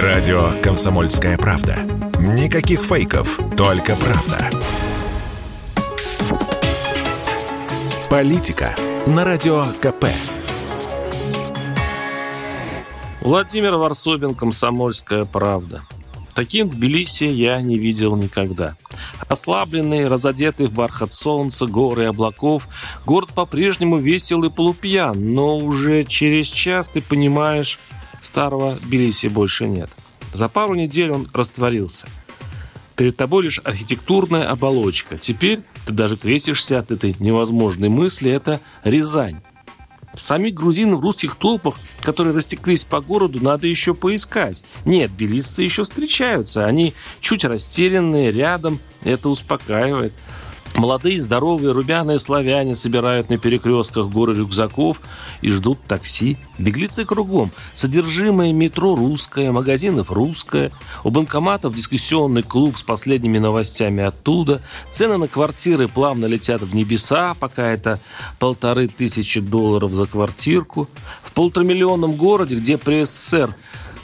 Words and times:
Радио 0.00 0.52
«Комсомольская 0.62 1.36
правда». 1.36 1.80
Никаких 2.18 2.80
фейков, 2.80 3.38
только 3.58 3.94
правда. 3.94 4.48
Политика 8.08 8.74
на 9.06 9.26
Радио 9.26 9.66
КП. 9.82 10.06
Владимир 13.20 13.74
Варсобин, 13.74 14.34
«Комсомольская 14.34 15.26
правда». 15.26 15.82
Таким 16.34 16.70
Тбилиси 16.70 17.24
я 17.24 17.60
не 17.60 17.76
видел 17.76 18.16
никогда. 18.16 18.76
Ослабленный, 19.28 20.08
разодетый 20.08 20.68
в 20.68 20.72
бархат 20.72 21.12
солнца, 21.12 21.66
горы 21.66 22.04
и 22.04 22.06
облаков, 22.06 22.66
город 23.04 23.34
по-прежнему 23.34 23.98
весел 23.98 24.42
и 24.44 24.48
полупьян, 24.48 25.34
но 25.34 25.58
уже 25.58 26.04
через 26.04 26.46
час 26.46 26.88
ты 26.88 27.02
понимаешь, 27.02 27.78
старого 28.22 28.76
Тбилиси 28.76 29.26
больше 29.26 29.66
нет. 29.66 29.90
За 30.32 30.48
пару 30.48 30.74
недель 30.74 31.10
он 31.10 31.28
растворился. 31.32 32.06
Перед 32.96 33.16
тобой 33.16 33.44
лишь 33.44 33.60
архитектурная 33.64 34.48
оболочка. 34.48 35.18
Теперь 35.18 35.60
ты 35.86 35.92
даже 35.92 36.16
крестишься 36.16 36.78
от 36.78 36.90
этой 36.90 37.16
невозможной 37.18 37.88
мысли. 37.88 38.30
Это 38.30 38.60
Рязань. 38.84 39.40
Самих 40.14 40.54
грузин 40.54 40.94
в 40.94 41.00
русских 41.00 41.36
толпах, 41.36 41.76
которые 42.02 42.34
растеклись 42.34 42.84
по 42.84 43.00
городу, 43.00 43.42
надо 43.42 43.66
еще 43.66 43.94
поискать. 43.94 44.62
Нет, 44.84 45.10
белисцы 45.10 45.62
еще 45.62 45.84
встречаются. 45.84 46.66
Они 46.66 46.92
чуть 47.20 47.44
растерянные, 47.44 48.30
рядом. 48.30 48.78
Это 49.04 49.30
успокаивает. 49.30 50.12
Молодые, 50.74 51.20
здоровые, 51.20 51.72
румяные 51.72 52.18
славяне 52.18 52.74
собирают 52.74 53.28
на 53.28 53.36
перекрестках 53.36 54.06
горы 54.08 54.34
рюкзаков 54.34 55.00
и 55.42 55.50
ждут 55.50 55.82
такси. 55.82 56.38
Беглецы 56.58 57.04
кругом. 57.04 57.52
Содержимое 57.74 58.52
метро 58.52 58.96
русское, 58.96 59.52
магазинов 59.52 60.10
русское. 60.10 60.72
У 61.04 61.10
банкоматов 61.10 61.74
дискуссионный 61.74 62.42
клуб 62.42 62.78
с 62.78 62.82
последними 62.82 63.38
новостями 63.38 64.02
оттуда. 64.02 64.62
Цены 64.90 65.18
на 65.18 65.28
квартиры 65.28 65.88
плавно 65.88 66.24
летят 66.24 66.62
в 66.62 66.74
небеса, 66.74 67.34
пока 67.38 67.66
это 67.68 68.00
полторы 68.38 68.88
тысячи 68.88 69.40
долларов 69.40 69.92
за 69.92 70.06
квартирку. 70.06 70.88
В 71.22 71.32
полуторамиллионном 71.32 72.12
городе, 72.12 72.56
где 72.56 72.78
при 72.78 73.04
СССР 73.04 73.54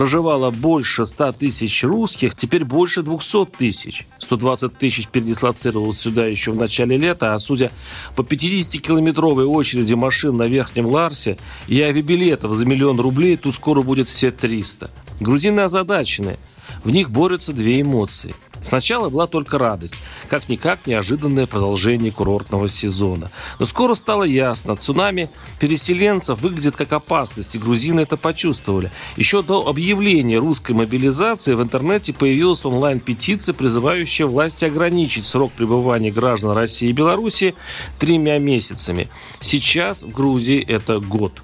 проживало 0.00 0.50
больше 0.50 1.04
100 1.04 1.32
тысяч 1.32 1.84
русских, 1.84 2.34
теперь 2.34 2.64
больше 2.64 3.02
200 3.02 3.44
тысяч. 3.58 4.06
120 4.18 4.78
тысяч 4.78 5.06
передислоцировалось 5.08 5.98
сюда 5.98 6.24
еще 6.24 6.52
в 6.52 6.56
начале 6.56 6.96
лета, 6.96 7.34
а 7.34 7.38
судя 7.38 7.70
по 8.16 8.22
50-километровой 8.22 9.44
очереди 9.44 9.92
машин 9.92 10.38
на 10.38 10.44
Верхнем 10.44 10.86
Ларсе 10.86 11.36
и 11.68 11.82
авиабилетов 11.82 12.54
за 12.54 12.64
миллион 12.64 12.98
рублей, 12.98 13.36
тут 13.36 13.54
скоро 13.54 13.82
будет 13.82 14.08
все 14.08 14.30
300. 14.30 14.90
Грузины 15.20 15.60
озадачены. 15.60 16.38
В 16.84 16.90
них 16.90 17.10
борются 17.10 17.52
две 17.52 17.80
эмоции– 17.80 18.34
Сначала 18.62 19.08
была 19.08 19.26
только 19.26 19.58
радость, 19.58 19.94
как-никак 20.28 20.86
неожиданное 20.86 21.46
продолжение 21.46 22.12
курортного 22.12 22.68
сезона. 22.68 23.30
Но 23.58 23.66
скоро 23.66 23.94
стало 23.94 24.24
ясно, 24.24 24.76
цунами 24.76 25.30
переселенцев 25.58 26.40
выглядит 26.40 26.76
как 26.76 26.92
опасность, 26.92 27.54
и 27.54 27.58
грузины 27.58 28.00
это 28.00 28.16
почувствовали. 28.16 28.92
Еще 29.16 29.42
до 29.42 29.66
объявления 29.66 30.38
русской 30.38 30.72
мобилизации 30.72 31.54
в 31.54 31.62
интернете 31.62 32.12
появилась 32.12 32.64
онлайн-петиция, 32.64 33.54
призывающая 33.54 34.26
власти 34.26 34.66
ограничить 34.66 35.26
срок 35.26 35.52
пребывания 35.52 36.10
граждан 36.10 36.52
России 36.52 36.90
и 36.90 36.92
Беларуси 36.92 37.54
тремя 37.98 38.38
месяцами. 38.38 39.08
Сейчас 39.40 40.02
в 40.02 40.10
Грузии 40.10 40.62
это 40.62 41.00
год. 41.00 41.42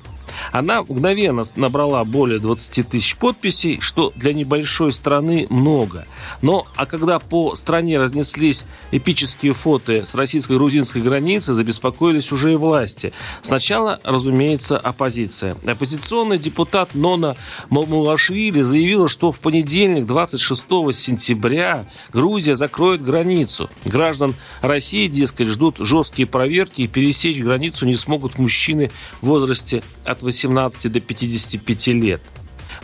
Она 0.52 0.82
мгновенно 0.82 1.42
набрала 1.56 2.04
более 2.04 2.38
20 2.38 2.88
тысяч 2.88 3.16
подписей, 3.16 3.80
что 3.80 4.12
для 4.16 4.32
небольшой 4.32 4.92
страны 4.92 5.46
много. 5.50 6.06
Но, 6.42 6.66
а 6.76 6.86
когда 6.86 7.18
по 7.18 7.54
стране 7.54 7.98
разнеслись 7.98 8.64
эпические 8.90 9.52
фото 9.52 10.04
с 10.06 10.14
российско-грузинской 10.14 11.02
границы, 11.02 11.54
забеспокоились 11.54 12.32
уже 12.32 12.52
и 12.52 12.56
власти. 12.56 13.12
Сначала, 13.42 14.00
разумеется, 14.04 14.78
оппозиция. 14.78 15.56
Оппозиционный 15.66 16.38
депутат 16.38 16.94
Нона 16.94 17.36
Мамулашвили 17.70 18.62
заявила, 18.62 19.08
что 19.08 19.32
в 19.32 19.40
понедельник, 19.40 20.06
26 20.06 20.62
сентября, 20.92 21.86
Грузия 22.12 22.54
закроет 22.54 23.02
границу. 23.02 23.70
Граждан 23.84 24.34
России, 24.62 25.08
дескать, 25.08 25.48
ждут 25.48 25.76
жесткие 25.78 26.26
проверки 26.26 26.82
и 26.82 26.86
пересечь 26.86 27.40
границу 27.40 27.86
не 27.86 27.94
смогут 27.94 28.38
мужчины 28.38 28.90
в 29.20 29.26
возрасте 29.26 29.82
от 30.04 30.22
18 30.26 30.92
до 30.92 31.00
55 31.00 31.86
лет. 31.88 32.20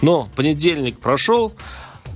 Но 0.01 0.29
понедельник 0.35 0.99
прошел, 0.99 1.53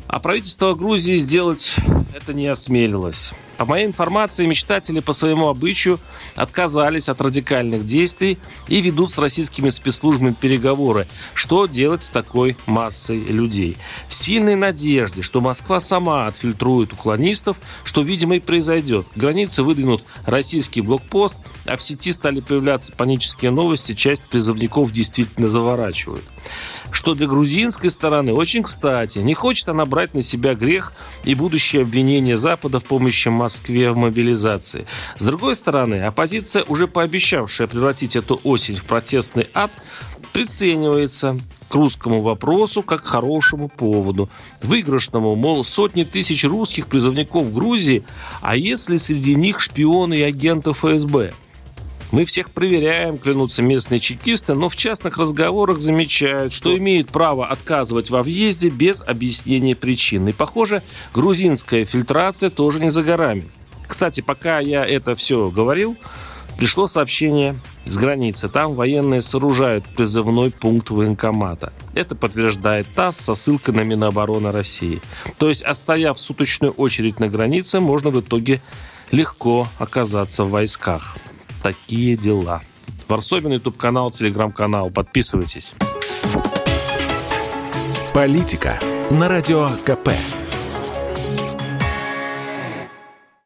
а 0.06 0.19
правительство 0.19 0.75
Грузии 0.75 1.19
сделать 1.19 1.76
это 2.14 2.32
не 2.32 2.47
осмелилось. 2.47 3.32
По 3.56 3.65
моей 3.65 3.87
информации, 3.87 4.47
мечтатели 4.47 5.00
по 5.00 5.12
своему 5.12 5.49
обычаю 5.49 5.99
отказались 6.34 7.09
от 7.09 7.21
радикальных 7.21 7.87
действий 7.87 8.39
и 8.69 8.81
ведут 8.81 9.12
с 9.12 9.19
российскими 9.19 9.71
спецслужбами 9.71 10.33
переговоры, 10.39 11.06
что 11.33 11.67
делать 11.67 12.05
с 12.05 12.11
такой 12.11 12.56
массой 12.67 13.19
людей. 13.19 13.78
В 14.09 14.15
сильной 14.15 14.56
надежде, 14.56 15.22
что 15.22 15.41
Москва 15.41 15.81
сама 15.81 16.27
отфильтрует 16.27 16.93
уклонистов, 16.93 17.56
что, 17.84 18.03
видимо, 18.03 18.37
и 18.37 18.41
произойдет. 18.41 19.06
Границы 19.15 19.62
выдвинут 19.62 20.05
российский 20.27 20.83
блокпост, 20.83 21.37
а 21.65 21.77
в 21.77 21.83
сети 21.83 22.12
стали 22.12 22.41
появляться 22.41 22.93
панические 22.93 23.50
новости, 23.50 23.94
часть 23.94 24.25
призывников 24.25 24.93
действительно 24.93 25.49
заворачивают 25.49 26.25
что 26.93 27.15
для 27.15 27.27
грузинской 27.27 27.91
стороны 27.91 28.33
очень 28.33 28.62
кстати. 28.62 29.19
Не 29.19 29.34
хочет 29.34 29.69
она 29.69 29.84
брать 29.84 30.15
на 30.15 30.23
себя 30.23 30.55
грех 30.55 30.93
и 31.25 31.34
будущее 31.34 31.83
обвинение 31.83 32.37
Запада 32.37 32.81
в 32.81 32.84
помощи 32.84 33.28
Москве 33.28 33.46
в 33.93 33.97
мобилизации. 33.97 34.87
С 35.17 35.25
другой 35.25 35.55
стороны, 35.55 36.03
оппозиция, 36.03 36.65
уже 36.65 36.87
пообещавшая 36.87 37.67
превратить 37.67 38.17
эту 38.17 38.41
осень 38.45 38.77
в 38.77 38.84
протестный 38.84 39.49
ад, 39.55 39.71
приценивается 40.33 41.39
к 41.69 41.75
русскому 41.75 42.21
вопросу 42.21 42.83
как 42.83 43.03
к 43.03 43.06
хорошему 43.06 43.69
поводу. 43.69 44.29
Выигрышному, 44.62 45.35
мол, 45.35 45.65
сотни 45.65 46.05
тысяч 46.05 46.45
русских 46.45 46.87
призывников 46.87 47.47
в 47.47 47.55
Грузии, 47.55 48.05
а 48.41 48.56
если 48.56 48.97
среди 48.97 49.35
них 49.35 49.61
шпионы 49.61 50.19
и 50.19 50.23
агенты 50.23 50.73
ФСБ– 50.73 51.33
мы 52.12 52.25
всех 52.25 52.50
проверяем, 52.50 53.19
клянутся 53.19 53.62
местные 53.62 54.00
чекисты, 54.00 54.55
но 54.55 54.69
в 54.69 54.77
частных 54.77 55.19
разговорах 55.19 55.81
замечают, 55.81 56.53
что 56.53 56.77
имеют 56.77 57.09
право 57.09 57.47
отказывать 57.47 58.11
во 58.11 58.22
въезде 58.22 58.69
без 58.69 59.03
объяснения 59.03 59.75
причин. 59.75 60.28
И, 60.28 60.33
похоже, 60.33 60.83
грузинская 61.12 61.84
фильтрация 61.84 62.50
тоже 62.50 62.81
не 62.81 62.91
за 62.91 63.03
горами. 63.03 63.49
Кстати, 63.87 64.21
пока 64.21 64.61
я 64.61 64.84
это 64.84 65.15
все 65.17 65.50
говорил, 65.50 65.97
пришло 66.59 66.87
сообщение 66.87 67.56
с 67.84 67.97
границы. 67.97 68.49
Там 68.49 68.75
военные 68.75 69.23
сооружают 69.23 69.84
призывной 69.84 70.50
пункт 70.50 70.91
военкомата. 70.91 71.73
Это 71.94 72.15
подтверждает 72.15 72.87
ТАСС 72.94 73.19
со 73.19 73.34
ссылкой 73.34 73.75
на 73.75 73.81
Минобороны 73.83 74.50
России. 74.50 75.00
То 75.38 75.49
есть, 75.49 75.62
отстояв 75.62 76.19
суточную 76.19 76.73
очередь 76.73 77.21
на 77.21 77.28
границе, 77.28 77.81
можно 77.81 78.11
в 78.11 78.21
итоге 78.21 78.61
легко 79.12 79.69
оказаться 79.78 80.44
в 80.44 80.50
войсках 80.50 81.17
такие 81.66 82.16
дела. 82.16 82.62
Варсобин, 83.09 83.50
YouTube-канал, 83.50 84.12
Телеграм-канал. 84.12 84.88
Подписывайтесь. 84.91 85.75
Политика 88.15 88.78
на 89.10 89.28
Радио 89.28 89.71
КП. 89.84 90.10